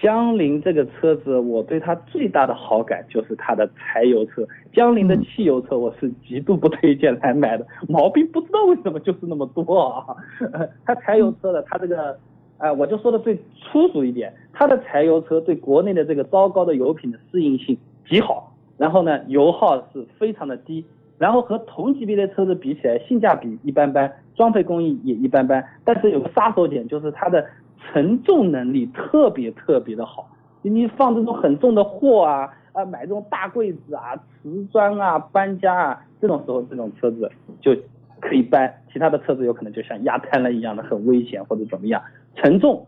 [0.00, 4.44] 江铃这个车子，我对它最大的好感就是它的柴油车。
[4.72, 10.16] 江铃的嗯汽油车我是极度不推荐来买的，毛病不知道为什么就是那么多啊。
[10.52, 12.18] 呃 它柴油车的，它这个，
[12.58, 20.84] 呃，我就说的最粗俗一点，它的柴油车对国内的这个糟糕的油品的适应性极好，然后呢，油耗是非常的低，
[21.18, 27.46] 然后和同级别的车子比起来，性价比一般般，装配工艺也一般般，但是有个杀手锏就是它的
[27.78, 30.28] 承重能力特别特别的好。
[30.62, 37.74] 你放这种很重的货啊，啊，买这种大柜子啊、瓷砖啊、搬家啊，这种时候这种车子就
[38.20, 42.00] 可以搬，其他的车子有可能就像压瘫了一样的很危险或者怎么样。
[42.36, 42.86] 承重，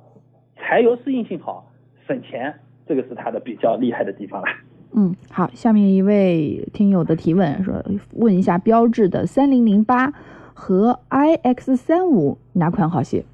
[0.57, 1.68] 柴油适应性好，
[2.07, 2.55] 省钱，
[2.87, 4.46] 这个是它的比较厉害的地方了。
[4.96, 10.12] 嗯，好，下面一位听友的提问说，问一下标致的三零零八
[10.54, 13.24] 和 iX 三五哪款好些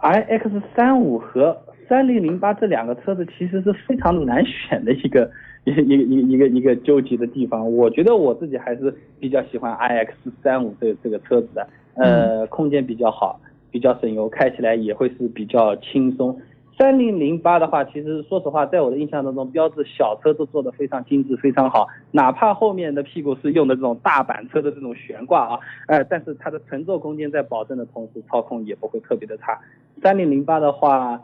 [0.00, 1.54] ？iX 三五和
[1.86, 5.30] 三零零八这两个车子其实是非常难选的一个
[5.64, 7.70] 一 一个一个一个一个纠结的地方。
[7.76, 10.08] 我觉得我自己还是比较喜欢 iX
[10.42, 13.38] 三五这这个车子的，呃，空间比较好，
[13.70, 16.34] 比较省油，开起来也会是比较轻松。
[16.80, 21.86] 三零零八的话，其实说实话，在我的印象当中，标致小车都做的非常精致，非常好。
[22.10, 29.60] 哪怕后面的屁股是用的这种大板车的这种悬挂啊，呃，但是它的乘坐空间在保证的同时，操控也不会特别的差。
[30.02, 31.20] 三零零八的话。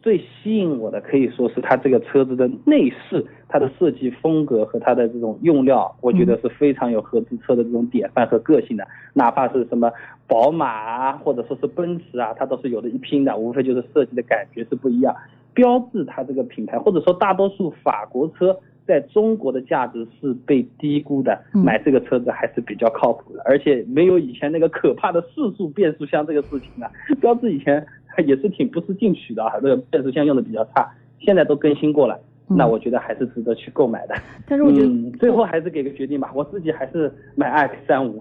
[0.00, 8.86] 最吸引我的可以说是它这个车子的内饰，它的设计风格和它的这种用料，我觉得是非常有合资车的这种典范和个性的。
[9.12, 9.92] 哪怕是什么
[10.26, 15.14] 宝马啊，或者说是奔驰啊，它都是有的一拼的，无非就是设计的感觉是不一样。
[15.52, 18.56] 标志它这个品牌，或者说大多数法国车
[18.86, 26.88] 在中国的价值是被低估的，买这个车子还是比较靠谱的，而且没有以前那个可怕的四速变速箱这个事情啊。
[27.20, 27.84] 标志以前。
[28.22, 30.88] 也是挺不思进取的啊，这个变速箱用的比较差，
[31.20, 34.14] 现在都更新过了，那我觉得还是值得去购买的。
[34.48, 38.20] 但是我觉得最后还是给个决定吧，我自己还是买 X 三五。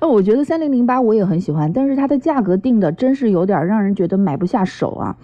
[0.00, 5.16] 那 我觉得三零零八我也很喜欢，但是它的价格定的真是有点让人觉得买不下手啊。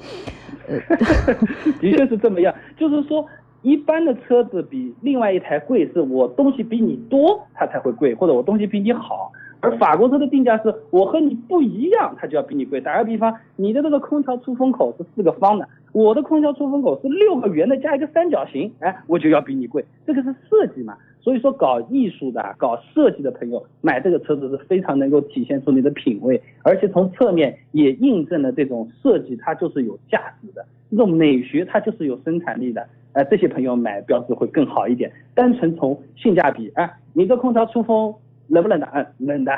[1.81, 3.27] 的确是这么样，就是说
[3.62, 9.33] 一般的车子比另外一台贵，是我东西比你多，它才会贵，或者我东西比你好。
[9.62, 12.81] 而法国车的定价是我和你不一样，它就要比你贵。
[12.81, 19.85] 打个比方，你的这个空调出风口是四个方的，我的空调出风口是六个圆的加一个三角形，哎，我就要比你贵。
[20.05, 32.85] 这个是设计嘛，所以说搞艺术的、搞设计的朋友买这个车子是非常能够体现出你的品味，而且从侧面也印证了这种设计它就是有价值的，这种美学它就是有生产力的。
[33.12, 35.12] 哎，这些朋友买标志会更好一点。
[35.35, 38.12] 单纯从性价比，哎，你这空调出风。
[38.53, 38.87] 冷不冷的？
[38.93, 39.53] 嗯，冷的。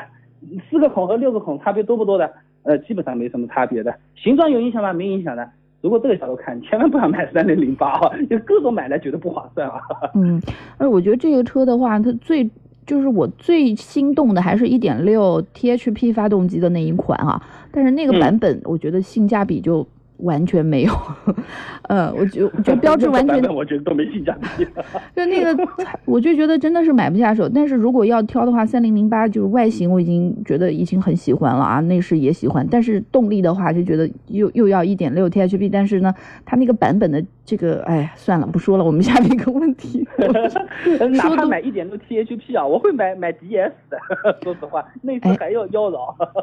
[0.69, 2.31] 四个孔和六个孔差别多不多的？
[2.63, 3.93] 呃，基本上没什么差别的。
[4.15, 4.93] 形状有影响吗？
[4.93, 5.47] 没影响的。
[5.81, 9.79] 如果这个角度看，千万不要买三零零八啊， 就各种买来觉得不划算啊。
[10.15, 10.41] 嗯，
[10.77, 12.49] 而我觉得这个车的话，它最
[12.85, 19.85] 就是我最心动的还是一点六 T H P 发动机的那一款啊，但是那个版本我觉得性价比就。
[20.17, 20.93] 完全没有，
[21.89, 24.65] 呃，我就就 标志完全，我觉得都没性价比。
[25.15, 25.67] 就那个，
[26.05, 27.49] 我就觉得真的是买不下手。
[27.49, 32.65] 但是如果要挑的话，三零零八就是外形我已经觉得已经很喜欢了啊，内饰也喜欢。
[32.69, 36.13] 但是动力的话，就觉得又又要一点六 T H P，但是呢，
[36.45, 37.23] 它那个版本的。
[37.45, 38.83] 这个哎，算了，不说了。
[38.83, 40.05] 我们下面一个问题，
[41.13, 43.97] 哪怕买一点都 T H P 啊，我会买买 D S 的。
[44.41, 45.97] 说实话，内饰还要妖娆。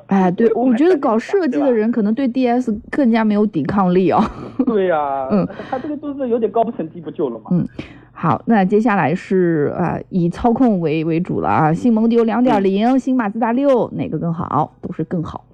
[0.07, 4.23] 哎，对， 我觉得搞设计的人可能对 D S 更加没有抵抗力啊。
[4.65, 7.51] 对呀，嗯，他这个都是有点高不成低不就了嘛。
[7.51, 7.67] 嗯，
[8.12, 14.77] 好，那接下来是啊，以操控为为主了啊，新蒙迪欧两点零，新马自达六，哪个更好？
[14.81, 15.45] 都是更好。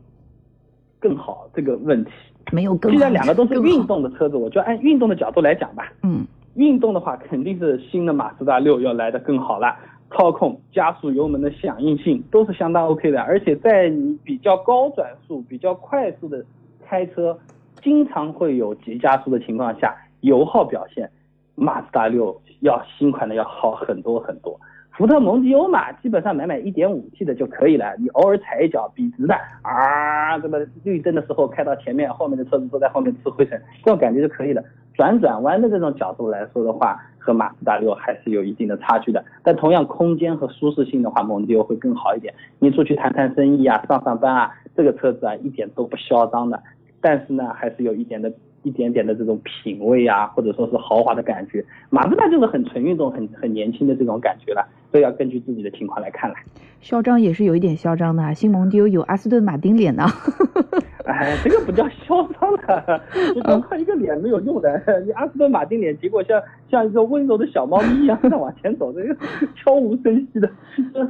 [1.01, 2.11] 更好这个问题。
[2.53, 2.93] 没有更。
[2.93, 5.93] 既然两个都是运动的车子，我就按运动的角度来讲吧。
[6.03, 9.77] 嗯，运动的话，肯定是新的马自达六要来的更好了。
[10.11, 16.43] 操控、加速、油门的响应性都是相当 OK 的，而且在你比较高转速、比较快速的
[16.83, 17.39] 开车，
[17.83, 21.11] 经常会有急加速的情况下，油耗表现，
[21.55, 24.59] 马自达六要新款的要好很多很多。
[24.99, 27.95] 福特蒙迪欧嘛，基本上买买 1.5T 的就可以了。
[28.01, 34.61] 你偶尔踩一脚，笔直的啊，这么绿灯的时候开到前面，后面的车子都在后面吃灰尘，这种感觉就可以了。
[34.95, 39.25] 转转弯的这种角度来说的话，和马自达六还是有一定的差距的。
[39.45, 42.35] 但同样空间和舒适性的话，蒙迪欧会更好一点。
[42.59, 46.61] 你出去谈谈生意啊，上上班啊，这个车子啊一点都不嚣张的。
[47.01, 48.33] 但是呢，还是有一点的。
[48.65, 56.37] 一点点的这种品味啊，或者说是豪华的感觉，马自达就是很纯运动、很很年轻的这种感觉了，都要根据自己的情况来看了。
[56.81, 60.05] 嚣张也是有一点嚣张的，新蒙迪欧有阿斯顿马丁脸呢。
[61.09, 63.01] 哎，这个不叫嚣张的，
[63.35, 65.03] 你光靠一个脸没有用的。
[65.07, 69.17] 你阿斯顿马丁脸，结果像像一个温柔的小猫咪一样在往前走，这个
[69.57, 70.51] 悄无声息的，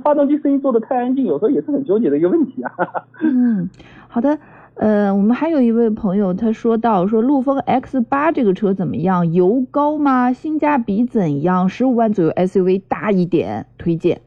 [0.05, 2.73] 发动机声音做的太安静，有时候也是很纠结的一个问题啊。
[3.23, 3.69] 嗯，
[4.07, 4.39] 好的。
[4.79, 9.33] 呃，我们还有一位朋友，他说到说陆风 X 八这个车怎么样？
[9.33, 10.33] 油高吗？
[10.33, 11.69] 性价比怎样？
[11.69, 14.21] 十五万左右 SUV 大一点，推荐。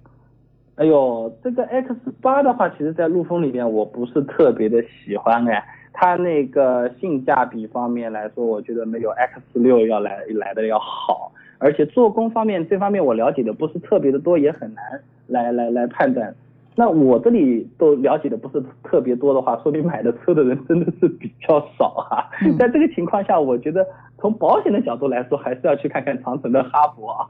[0.76, 14.84] 哎呦，这个 X 八的话，其实在陆风里面我不是特别的喜欢哎，它那个性价比方面来说，我觉得没有 X 六要来来的要好，而且做工方面这方面我了解的不是特别的多，也很难
[15.28, 16.36] 来来来判断。
[16.76, 22.30] 那我这里都了解的不是特别多的话，说明买的车的人真的是比较少哈。
[22.58, 23.86] 在这个情况下，我觉得
[24.18, 27.28] 从保险的角度来说，还是要去看看长城的哈佛啊。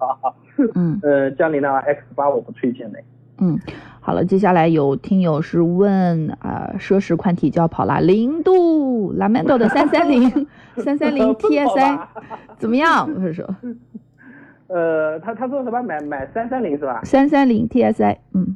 [0.76, 1.00] 嗯。
[1.02, 3.00] 呃，江铃的 X 八我不推荐的。
[3.44, 3.58] 嗯，
[4.00, 10.48] 好了，接下来有听友是问啊，奢侈宽体就要跑啦，零度拉曼多的三三零
[10.78, 12.00] 三三零 TSI
[12.60, 13.10] 怎么样？
[13.12, 13.56] 我是说，
[14.70, 17.02] 呃，他他说什么买买三三零是吧？
[17.04, 18.51] 三三零 TSI，嗯，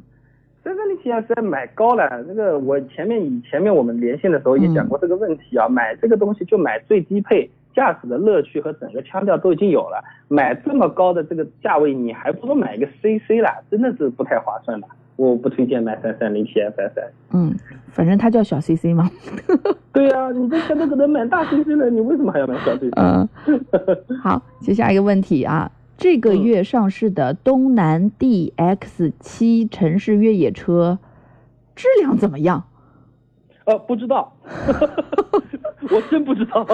[0.66, 14.88] 三三零 TSI 买高了，那个我前面以前面我们连线的时候也讲过这个问题啊，买这个东西就买最低配，驾驶的乐趣和整个腔调都已经有了，买这么高的这个价位，你还不如买一个 CC 啦，真的是不太划算的。
[15.14, 16.90] 我不推荐买三三零 TSI。
[17.32, 17.54] 嗯，
[17.92, 19.08] 反正它叫小 CC 嘛。
[19.92, 22.90] 对呀、你这钱都可能买大 CC 了，你为什么还要买小 CC？
[22.96, 23.26] 嗯，
[24.20, 30.98] 好，接下一个问题啊，这个月上市的东南 DX 七城市越野车
[31.74, 32.64] 质量怎么样？
[33.64, 34.32] 呃，不知道，
[35.90, 36.64] 我真不知道，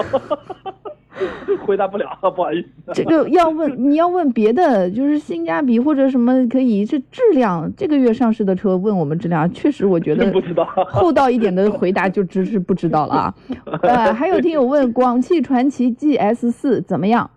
[1.65, 2.05] 回答不了，
[2.35, 2.67] 不好意思。
[2.93, 7.71] 这个要问 你要问别的，就是性价比或者什么可以是质量。
[7.77, 13.35] 这个月上市的车问我们质量，确实我觉得不知道厚道一点的回答就只是不知道了啊。
[13.81, 17.29] 呃，还有听友问广汽传祺 GS 四怎么样？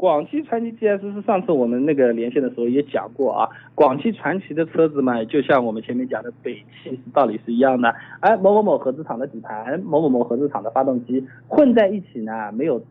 [0.00, 12.82] 广汽传祺 GS 是上次我们那个连线的时候也讲过啊，广汽传祺的车子嘛，就像我们前面讲的北汽道理是一样的，哎，某某某合资厂的底盘，某某某合资厂的发动机混在一起呢，没有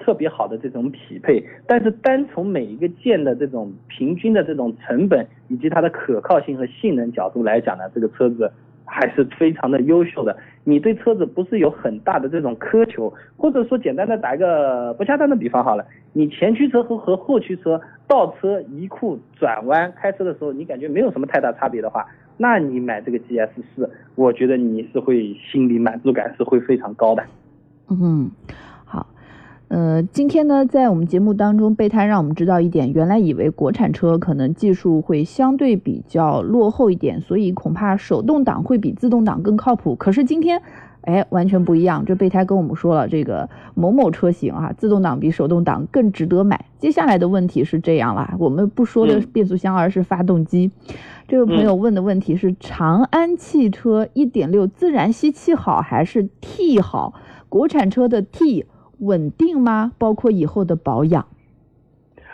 [0.00, 8.50] 特别好的这种匹配，但是单从每一个件的这种平均的这种成本以及它的可靠性和性能角度来讲呢，这个车子
[8.90, 10.36] 还是非常的优秀的。
[10.64, 27.24] 你对车子不是有很大的这种苛求，或者说简单的打一个不恰当的比方好了，你前驱车和和后驱车倒车、移库、转弯开车的时候，你感觉没有什么太大差别的话，那你买这个 GS 四，我觉得你是会心里满足感是会非常高的。
[27.88, 28.30] 嗯，
[29.70, 39.94] 呃，今天呢，在我们节目当中，备胎让我们知道一点，原来以为国产车可能技术会相对比较落后一点，所以恐怕手动挡会比自动挡更靠谱。
[39.94, 40.60] 可是今天，
[41.02, 42.04] 哎，完全不一样。
[42.04, 46.64] 这备胎跟我们说了，这个某某车型啊，自动挡比手动挡更值得买。
[46.80, 50.72] 接下来的问题是这样啦，我们不说的嗯变速箱，而是发动机。
[51.28, 57.14] 这位朋友问的问题是：长安汽车1.6自然吸气好还是 T 好？
[57.48, 58.66] 国产车的 T
[59.00, 59.92] 稳定吗？
[59.98, 61.26] 包括以后的保养。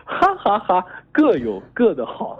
[0.08, 2.38] 哈哈哈各有各的好。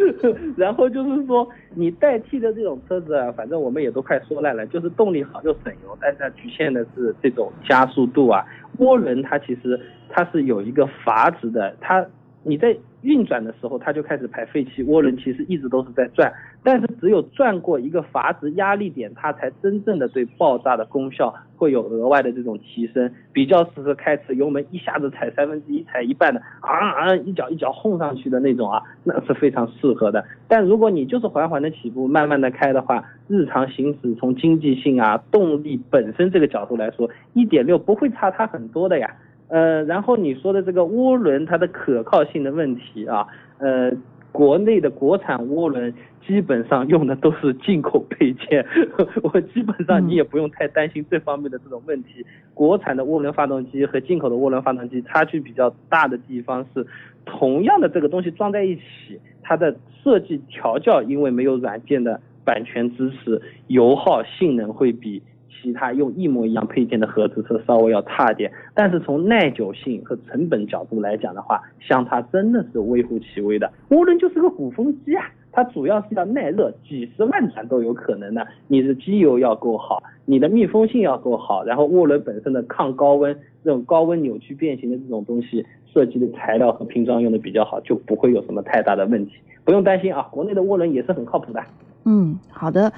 [0.56, 8.42] 然后就是说，你代替的这种车子啊，反正我们也都快说烂了，就是动力好又省油，但是它局限的是这种加速度啊。
[8.78, 12.06] 涡轮它其实它是有一个阀值的，它
[12.44, 16.32] 你在运转的时候，它就开始排废气，涡轮其实一直都是在转，
[16.64, 30.24] 但是只有转过一个阀值压力点，它才真正的对爆炸的功效会有额外的这种提升，比较适合开车油门一下子踩三分之一、踩一半的，啊啊一脚一脚轰上去的那种啊，那是非常适合的。
[30.46, 39.10] 但如果你就是缓缓的起步，慢慢的开的话，日常行驶从经济性啊、动力本身这个角度来说，一点六不会差它很多的呀。
[39.48, 43.26] 呃，然后你说的这个涡轮它的可靠性的问题啊，
[43.58, 43.92] 呃，
[44.32, 45.92] 国内的国产涡轮
[46.26, 48.66] 基本上用的都是进口配件，
[49.22, 52.24] 我基本上你也不用太担心这方面的这种问题。
[52.54, 56.86] 国产的涡轮发动机和进口的涡轮发动机差距比较大的地方是，
[57.26, 65.22] 同样的这个东西装在一起，它的设计调教因为没有软件的版权支持，油耗性能会比。
[65.62, 73.70] 其他用一模一样配件的合资车稍微要差点，但是从耐久性和成本角度来讲的话，相差真的是微乎其微的。
[73.90, 78.44] 涡轮就是个鼓风机啊，它主要是要耐热，几十万转都有可能的。
[78.66, 83.32] 你的机油要够好，你的密封性要够好，然后涡轮本身的抗高温、
[83.62, 89.34] 这种高温扭曲变形的这种东西设计的材料和拼装用的比较好，就不会有什么太大的问题，
[89.64, 90.22] 不用担心啊。
[90.32, 91.62] 国内的涡轮也是很靠谱的。
[92.04, 92.92] 嗯，好的。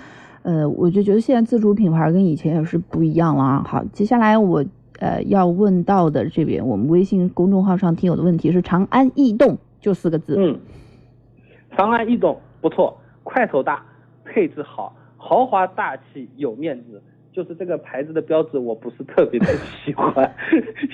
[0.44, 3.64] 呃，我就觉得现在自主品牌跟以前也是不一样了啊。
[3.66, 4.64] 好，接下来我
[5.00, 10.36] 呃要问到的这边，我们微信公众号上听友的问题是长安逸动，就四个字。
[10.38, 10.60] 嗯，
[11.76, 13.82] 长安逸动不错，块头大，
[14.24, 17.02] 配置好，豪华大气有面子。
[17.32, 19.46] 就是这个牌子的标志，我不是特别的
[19.84, 20.32] 喜欢，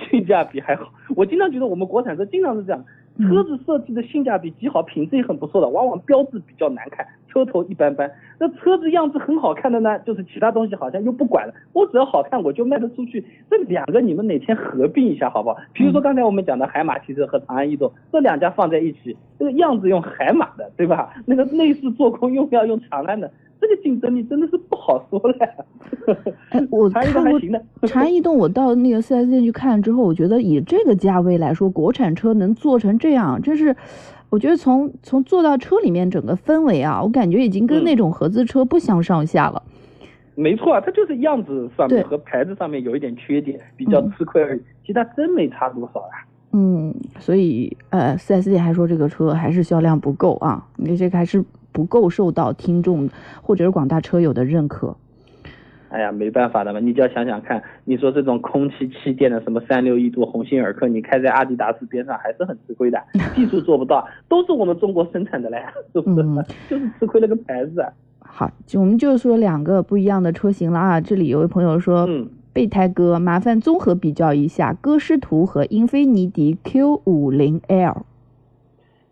[0.08, 0.90] 性价比还好。
[1.14, 2.82] 我经常觉得我们国产车经常是这样，
[3.28, 8.10] 车子设计的性价比极好，品质也很不错的，往往标志比较难看，车头一般般。
[8.38, 13.24] 那车子样子很好看的呢，就是其他东西好像又不管了，我只要好看我就卖得出去。
[13.50, 15.56] 这两个你们哪天合并一下好不好？
[15.72, 21.12] 比如说刚才我们讲的海马汽车和长安逸动，这两家放在一起，这个样子用海马的，对吧？
[21.26, 23.30] 那个内饰做工用料用长安的。
[23.60, 25.34] 这个竞争力真的是不好说了。
[26.50, 27.62] 哎， 我长安逸看过动还行的。
[27.86, 33.76] 长安逸动，我到那个四 S 店去看之后，我觉得以这个价位来说，国产车能做成这样，真是，
[34.30, 39.62] 我觉得从从坐到车里面整个氛围啊，我感觉已经跟嗯那种合资车不相上下了。
[40.36, 44.60] 没错啊，它就是样子上面和牌子上面有一点缺点，比较嗯吃亏而已。
[44.86, 53.08] 其他真没差多少呀、嗯，所以呃，4S 店还说这个车还是销量不够啊，你这个还是不够受到听众
[53.42, 54.96] 或者是广大车友的认可。
[55.88, 63.02] 哎呀，没办法的嘛，你就要想想看，你说这种空气气垫的什么三六一度、鸿星尔克，你开在阿迪达斯边上还是很吃亏的，
[63.34, 65.60] 技术做不到，都是我们中国生产的嘞，
[65.92, 66.22] 是不是？
[66.22, 67.80] 嗯就是吃亏了个牌子。
[67.80, 71.00] 啊好，就我们就说两个不一样的车型了啊。
[71.00, 78.06] 这里有位朋友说，嗯，备胎哥，麻烦综合比较一下歌诗图和英菲尼迪 Q 五零 L。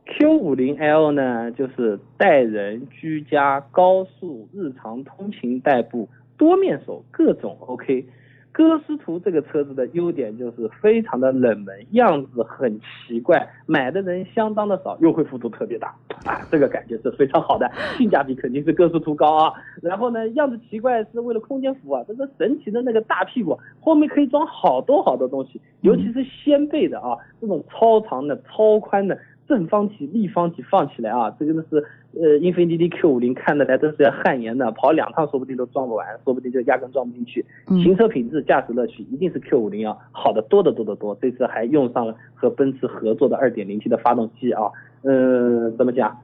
[0.08, 8.06] Q 五零 L 呢，就是带人、居家、高速、日常通勤代步、多面手，各种 OK。
[8.50, 15.94] 歌诗图这个车子的优点就是非常的冷门，样子很奇怪，买的人相当的少，优惠幅度特别大
[16.24, 19.52] 啊，这个感觉是非常好的，性价比肯定是歌诗图高啊。
[19.80, 29.16] 然后呢，样子奇怪是为了空间服务啊，这个神奇的那个大屁股后面可以装好多好多东西，尤其是掀背的啊，这种超长的、超宽的。
[29.48, 31.82] 正方体、立方体放起来啊，这个呢是
[32.20, 37.44] 呃英菲尼迪 Q 五零看得来真是要汗颜的，跑两趟说不定都装不完，说不定就压根装不进去。
[37.68, 41.16] 嗯行车品质、驾驶乐趣一定是 Q 五零要好的多得多得多。
[41.20, 44.70] 这次还用上了和奔驰合作的 2.0T 的发动机啊，
[45.02, 46.16] 嗯，怎么讲？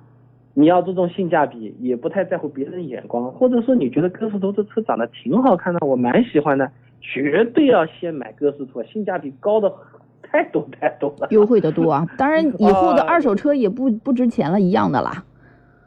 [0.57, 6.70] 你要注重性价比，也不太在乎别人眼光，或者说你觉得歌诗图这车长得挺好看的，我蛮喜欢的，
[7.01, 9.72] 绝对要先买歌诗图，性价比高的
[10.35, 11.28] 太多太多了。
[11.30, 15.24] 优惠的多啊， 当然以后的啊二手车也不不值钱了，一样的啦。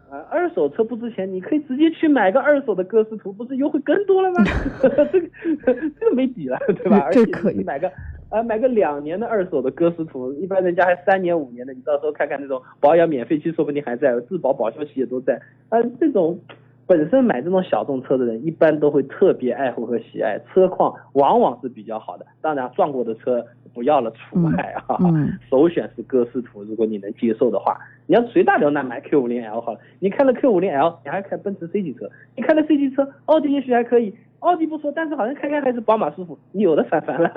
[0.10, 4.42] 啊，二手车不值钱，你可以直接去买个二手的歌斯图，不是优惠更多了吗？
[4.82, 4.88] 这
[5.20, 7.00] 个这个没底了，对吧？
[7.04, 7.92] 而且这可以你买个
[8.30, 15.42] 啊买个两年的二手的歌斯图，一般人家还三年五年的，你到时候看看那种保养免费期，说不定还在，质保保修期也都在。
[15.68, 16.40] 啊，这种
[16.88, 22.26] 本身买这种小众车的人，一般都会特别爱护和喜爱，车况往往是比较好的。
[22.42, 24.52] 当然，撞过的车不要了除外
[24.88, 24.98] 啊。
[25.02, 27.78] 嗯 首选是歌诗图，如果你能接受的话。
[28.10, 29.80] 你要随大流，那买 Q 五零 L 好了。
[30.00, 37.30] 你开了 Q 五零 L，你还开奔驰 C 级车，你开了 C 级车，奥迪也许还可以，奥迪不说，但是好像开开还是宝马舒服，你有的反烦了。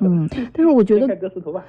[0.00, 1.18] 嗯， 但是我觉得。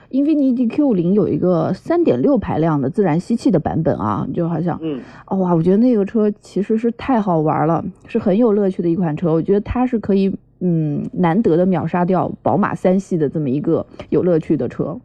[0.10, 9.34] 英菲尼迪 Q 五零有一个三点六排量的自然吸气的版本啊，就好像嗯，哦哇，我觉得那个车其实是太好玩了，是很有乐趣的一款车。
[9.34, 15.00] 我觉得它是可以嗯难得的秒杀掉宝马三系的这么一个有乐趣的车。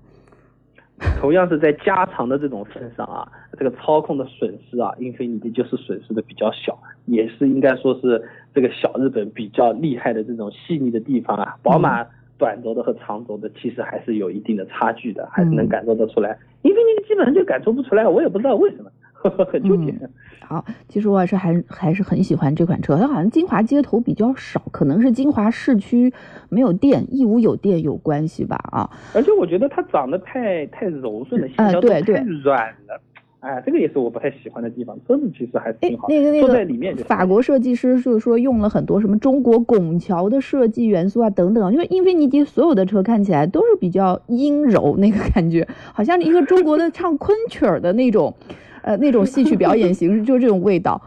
[1.21, 3.29] 同样是在加长的这种份上啊，
[3.59, 8.23] 这个操控的损失啊，英菲尼迪就是损失的比较小，也是应该说是
[8.57, 11.59] 这个小日本比较厉害的这种细腻的地方啊。
[11.63, 12.03] 宝马
[12.39, 16.39] 短轴的和长轴的其实还是有一定的差距的，还是能感受得出来。
[16.63, 18.91] 英菲尼迪基本上就感受不出来，我也不知道为什么，
[19.45, 19.95] 很纠结。
[20.41, 26.11] 好，其实我还是还还是很喜欢这款车，它好像金华街头比较少，可能是金华市区
[26.49, 28.89] 没有店，义乌有店有关系吧啊。
[29.15, 33.03] 而且我觉得它长得太太柔顺了，线条太软了。
[33.41, 34.99] 哎，这个也是我不太喜欢的地方。
[35.07, 48.34] 车子其实还是哎挺好，，那个那坐在里面就法国设计师就是说用了很多什么中国拱桥的设计元素啊等等，因为英菲尼迪所有的车看起来都是比较阴柔那个感觉，好像一个中国的唱昆曲儿的那种，
[48.82, 51.01] 呃那种戏曲表演形式，就是这种味道。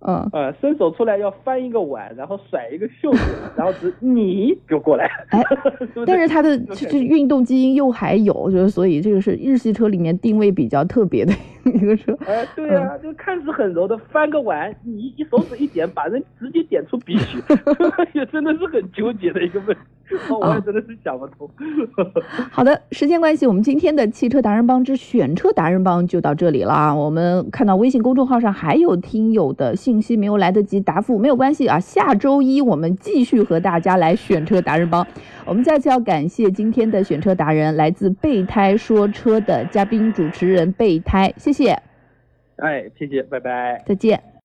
[0.00, 3.18] 嗯，呃，伸手出来要翻一个碗，然后甩一个袖子，
[3.56, 5.10] 然后只你就过来。
[5.30, 5.42] 哎
[5.78, 11.32] 是是但是他的这这运动基因又还有，就是所以这个是日系车里面定位比较特别的
[11.64, 12.16] 一个车。
[12.26, 17.38] 哎，对啊，就看似很柔的，翻个碗，你一手指一点，把人直接点出鼻血，
[18.12, 19.74] 也真的是很纠结的一个问
[20.08, 21.48] 题，我也真的是想不通。
[22.50, 26.94] 好的，时间关系，我们今天的汽车达人帮之选车达人帮就到这里了啊。
[26.94, 35.06] 我们看到微信公众号上还有听友的信息没有来得及答复，没有关系啊，下周一我们继续和大家来选车达人帮。
[35.46, 41.70] 我们再次要感谢今天的选车达人，来自备胎说车的嘉宾主持人备胎，谢谢，
[42.56, 43.82] 哎，谢谢，拜拜。
[43.86, 44.26] 再见。